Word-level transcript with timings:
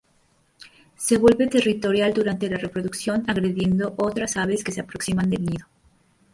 Se 0.95 1.15
vuelve 1.19 1.45
territorial 1.45 2.11
durante 2.11 2.49
la 2.49 2.57
reproducción, 2.57 3.23
agrediendo 3.27 3.93
otras 3.99 4.35
aves 4.35 4.63
que 4.63 4.71
se 4.71 4.81
aproximan 4.81 5.29
del 5.29 5.45
nido. 5.45 5.67